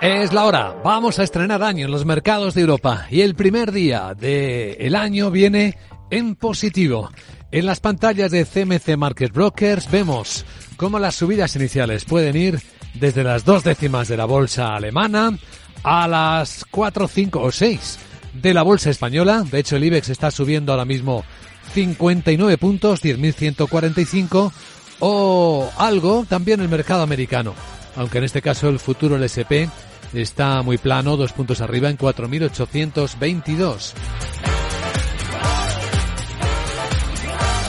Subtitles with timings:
[0.00, 0.76] Es la hora.
[0.84, 5.30] Vamos a estrenar año en los mercados de Europa y el primer día del año
[5.30, 5.78] viene
[6.10, 7.10] en positivo.
[7.50, 10.44] En las pantallas de CMC Market Brokers vemos
[10.76, 12.60] cómo las subidas iniciales pueden ir
[12.94, 15.38] desde las dos décimas de la bolsa alemana
[15.84, 17.98] a las cuatro, cinco o seis
[18.34, 19.44] de la bolsa española.
[19.50, 21.24] De hecho, el IBEX está subiendo ahora mismo
[21.72, 24.52] 59 puntos, 10.145
[25.00, 27.54] o algo también el mercado americano.
[27.96, 29.70] Aunque en este caso el futuro el SP
[30.12, 33.92] está muy plano, dos puntos arriba en 4.822.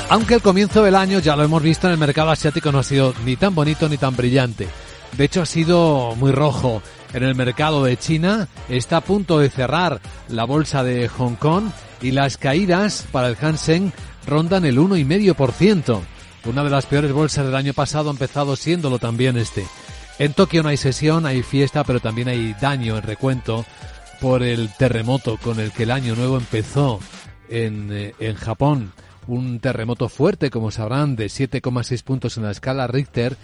[0.09, 2.83] Aunque el comienzo del año, ya lo hemos visto en el mercado asiático, no ha
[2.83, 4.67] sido ni tan bonito ni tan brillante.
[5.17, 6.81] De hecho, ha sido muy rojo.
[7.13, 11.65] En el mercado de China está a punto de cerrar la bolsa de Hong Kong
[12.01, 13.93] y las caídas para el Hansen
[14.27, 16.01] rondan el 1,5%.
[16.45, 19.65] Una de las peores bolsas del año pasado ha empezado siéndolo también este.
[20.17, 23.65] En Tokio no hay sesión, hay fiesta, pero también hay daño en recuento
[24.21, 26.99] por el terremoto con el que el año nuevo empezó
[27.49, 28.93] en, eh, en Japón.
[29.27, 33.35] Un terremoto fuerte, como sabrán, de 7,6 puntos en la escala Richter,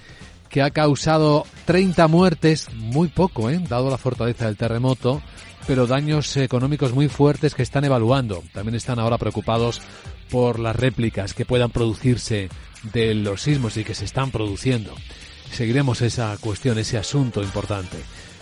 [0.48, 3.60] que ha causado 30 muertes, muy poco, ¿eh?
[3.68, 5.22] dado la fortaleza del terremoto,
[5.68, 8.44] pero daños económicos muy fuertes que están evaluando.
[8.54, 9.82] También están ahora preocupados
[10.30, 12.50] por las réplicas que puedan producirse
[12.94, 14.94] de los sismos y que se están produciendo.
[15.52, 17.98] Seguiremos esa cuestión, ese asunto importante.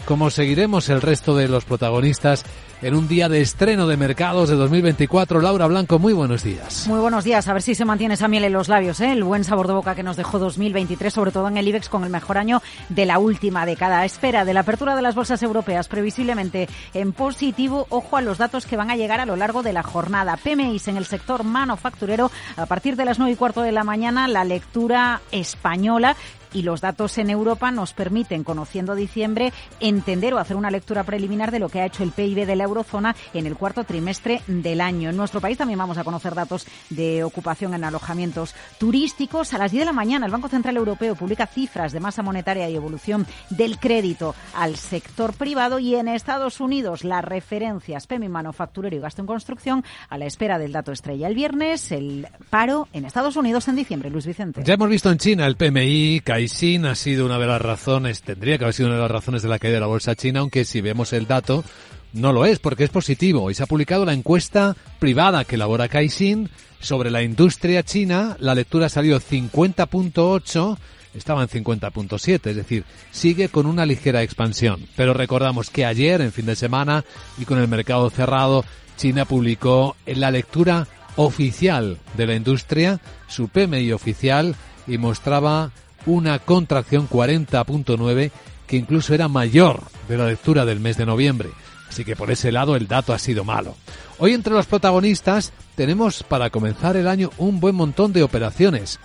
[0.06, 2.46] Como seguiremos el resto de los protagonistas
[2.82, 5.42] en un día de estreno de mercados de 2024.
[5.42, 6.88] Laura Blanco, muy buenos días.
[6.88, 7.48] Muy buenos días.
[7.48, 9.12] A ver si se mantiene esa miel en los labios, ¿eh?
[9.12, 12.04] el buen sabor de boca que nos dejó 2023, sobre todo en el IBEX con
[12.04, 14.06] el mejor año de la última década.
[14.06, 17.86] Espera de la apertura de las bolsas europeas, previsiblemente en positivo.
[17.90, 20.38] Ojo a los datos que van a llegar a lo largo de la jornada.
[20.38, 24.28] PMIs en el sector manufacturero a partir de las 9 y cuarto de la mañana.
[24.28, 26.16] La lectura española
[26.54, 31.52] y los datos en Europa nos permiten, conociendo diciembre, entender o hacer una lectura preliminar
[31.52, 34.82] de lo que ha hecho el PIB de la eurozona en el cuarto trimestre del
[34.82, 35.10] año.
[35.10, 39.54] En nuestro país también vamos a conocer datos de ocupación en alojamientos turísticos.
[39.54, 42.70] A las 10 de la mañana, el Banco Central Europeo publica cifras de masa monetaria
[42.70, 48.96] y evolución del crédito al sector privado y en Estados Unidos las referencias PMI manufacturero
[48.96, 53.06] y gasto en construcción a la espera del dato estrella el viernes, el paro en
[53.06, 54.10] Estados Unidos en diciembre.
[54.10, 54.64] Luis Vicente.
[54.64, 58.58] Ya hemos visto en China el PMI Caixin ha sido una de las razones, tendría
[58.58, 60.64] que haber sido una de las razones de la caída de la bolsa china, aunque
[60.64, 61.66] si vemos el dato,
[62.14, 63.52] no lo es, porque es positivo.
[63.52, 66.50] Y se ha publicado la encuesta privada que elabora Caixin
[66.80, 68.38] sobre la industria china.
[68.40, 70.78] La lectura ha salido 50.8,
[71.14, 74.88] estaba en 50.7, es decir, sigue con una ligera expansión.
[74.96, 77.04] Pero recordamos que ayer, en fin de semana,
[77.38, 78.64] y con el mercado cerrado,
[78.96, 84.56] China publicó en la lectura oficial de la industria, su PMI oficial,
[84.88, 85.74] y mostraba
[86.06, 88.32] una contracción 40.9
[88.68, 91.50] que incluso era mayor de la lectura del mes de noviembre.
[91.90, 93.76] Así que por ese lado el dato ha sido malo.
[94.20, 99.00] Hoy entre los protagonistas tenemos para comenzar el año un buen montón de operaciones,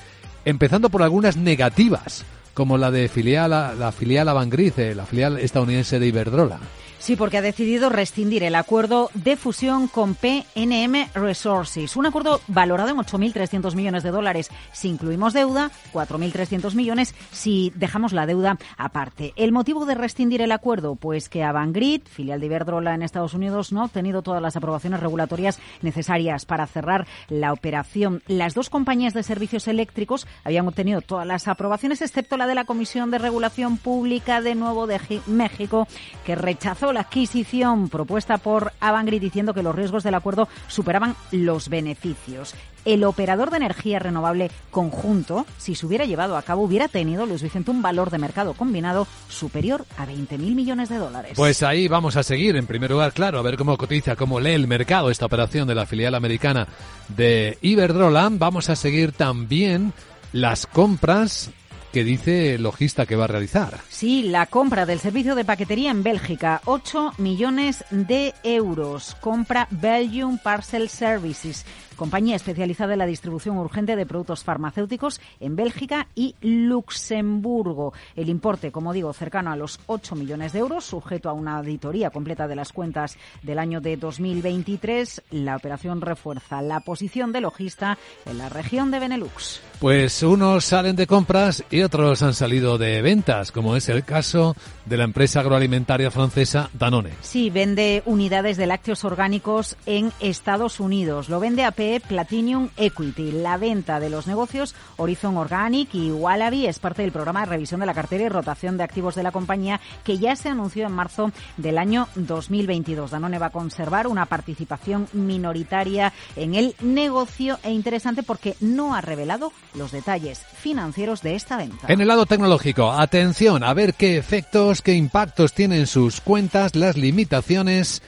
[0.45, 6.07] empezando por algunas negativas, como la de filial, la filial Avangrid, la filial estadounidense de
[6.07, 6.59] Iberdrola.
[7.05, 11.97] Sí, porque ha decidido rescindir el acuerdo de fusión con PNM Resources.
[11.97, 18.15] Un acuerdo valorado en 8.300 millones de dólares si incluimos deuda, 4.300 millones si dejamos
[18.15, 19.35] la deuda aparte.
[19.37, 20.95] ¿El motivo de rescindir el acuerdo?
[20.95, 25.01] Pues que Avangrid, filial de Iberdrola en Estados Unidos, no ha obtenido todas las aprobaciones
[25.01, 28.23] regulatorias necesarias para cerrar la operación.
[28.29, 32.65] Las dos compañías de servicios eléctricos habían obtenido todas las aprobaciones, excepto la de la
[32.65, 35.87] Comisión de Regulación Pública de Nuevo de México,
[36.25, 41.69] que rechazó la adquisición propuesta por Avangrid diciendo que los riesgos del acuerdo superaban los
[41.69, 42.55] beneficios.
[42.85, 47.43] El operador de energía renovable conjunto, si se hubiera llevado a cabo, hubiera tenido, Luis
[47.43, 51.33] Vicente, un valor de mercado combinado superior a 20.000 millones de dólares.
[51.35, 52.57] Pues ahí vamos a seguir.
[52.57, 55.75] En primer lugar, claro, a ver cómo cotiza, cómo lee el mercado esta operación de
[55.75, 56.69] la filial americana
[57.09, 58.29] de Iberdrola.
[58.33, 59.93] Vamos a seguir también
[60.33, 61.51] las compras
[61.95, 63.79] que dice Logista que va a realizar.
[63.89, 69.15] Sí, la compra del servicio de paquetería en Bélgica, 8 millones de euros.
[69.21, 71.65] Compra Belgium Parcel Services
[71.95, 77.95] compañía especializada en la distribución urgente de productos farmacéuticos en Bélgica y Luxemburgo.
[78.17, 82.11] El importe, como digo, cercano a los 8 millones de euros, sujeto a una auditoría
[82.11, 85.23] completa de las cuentas del año de 2023.
[85.31, 89.61] La operación refuerza la posición de logista en la región de Benelux.
[89.81, 94.57] Pues unos salen de compras y otros han salido de ventas, como es el caso
[94.87, 97.11] de la empresa agroalimentaria francesa Danone.
[97.21, 101.29] Sí, vende unidades de lácteos orgánicos en Estados Unidos.
[101.29, 103.33] Lo vende a BCE Platinum Equity.
[103.33, 107.81] La venta de los negocios Horizon Organic y Wallaby es parte del programa de revisión
[107.81, 110.93] de la cartera y rotación de activos de la compañía que ya se anunció en
[110.93, 113.11] marzo del año 2022.
[113.11, 119.01] Danone va a conservar una participación minoritaria en el negocio e interesante porque no ha
[119.01, 121.74] revelado los detalles financieros de esta venta.
[121.87, 126.97] En el lado tecnológico, atención a ver qué efectos, qué impactos tienen sus cuentas las
[126.97, 128.03] limitaciones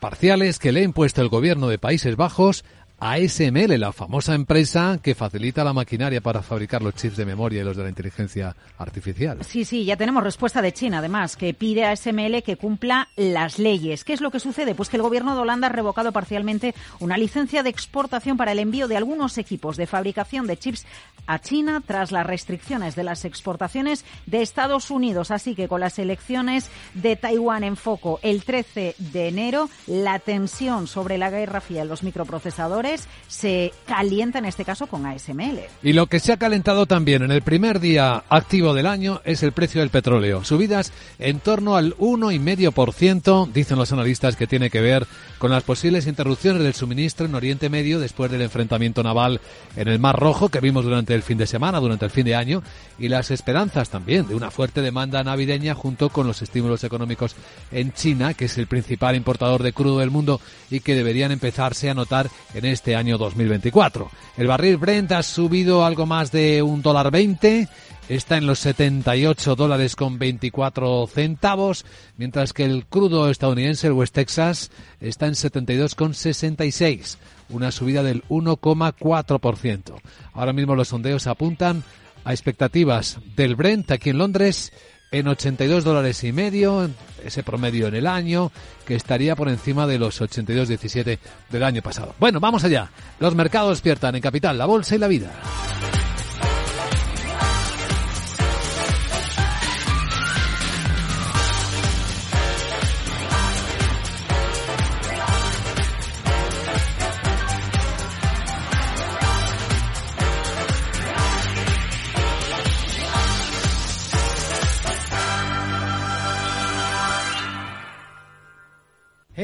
[0.00, 2.64] parciales que le ha impuesto el gobierno de Países Bajos
[3.00, 7.64] ASML, la famosa empresa que facilita la maquinaria para fabricar los chips de memoria y
[7.64, 9.38] los de la inteligencia artificial.
[9.42, 13.58] Sí, sí, ya tenemos respuesta de China, además, que pide a ASML que cumpla las
[13.58, 14.04] leyes.
[14.04, 14.74] ¿Qué es lo que sucede?
[14.74, 18.58] Pues que el gobierno de Holanda ha revocado parcialmente una licencia de exportación para el
[18.58, 20.84] envío de algunos equipos de fabricación de chips
[21.26, 25.30] a China tras las restricciones de las exportaciones de Estados Unidos.
[25.30, 30.86] Así que con las elecciones de Taiwán en foco el 13 de enero, la tensión
[30.86, 32.89] sobre la guerra fría en los microprocesadores
[33.28, 35.60] se calienta en este caso con ASML.
[35.82, 39.42] Y lo que se ha calentado también en el primer día activo del año es
[39.42, 40.44] el precio del petróleo.
[40.44, 45.06] Subidas en torno al 1,5%, dicen los analistas que tiene que ver
[45.38, 49.40] con las posibles interrupciones del suministro en Oriente Medio después del enfrentamiento naval
[49.76, 52.34] en el Mar Rojo que vimos durante el fin de semana, durante el fin de
[52.34, 52.62] año,
[52.98, 57.36] y las esperanzas también de una fuerte demanda navideña junto con los estímulos económicos
[57.70, 60.40] en China, que es el principal importador de crudo del mundo
[60.70, 64.10] y que deberían empezarse a notar en este este año 2024.
[64.38, 67.68] El barril Brent ha subido algo más de un dólar veinte,
[68.08, 71.84] está en los 78 dólares con 24 centavos,
[72.16, 77.18] mientras que el crudo estadounidense, el West Texas, está en 72 con 66,
[77.50, 80.00] una subida del 1,4%.
[80.32, 81.84] Ahora mismo los sondeos apuntan
[82.24, 84.72] a expectativas del Brent aquí en Londres
[85.12, 86.88] en 82 dólares y medio,
[87.24, 88.52] ese promedio en el año,
[88.86, 91.18] que estaría por encima de los 82,17
[91.50, 92.14] del año pasado.
[92.18, 92.90] Bueno, vamos allá.
[93.18, 95.30] Los mercados despiertan en Capital, la Bolsa y la Vida.